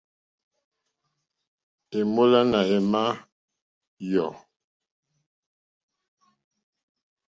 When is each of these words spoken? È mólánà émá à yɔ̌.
È 1.97 1.99
mólánà 2.13 2.59
émá 2.77 3.01
à 3.09 3.19
yɔ̌. 4.11 4.29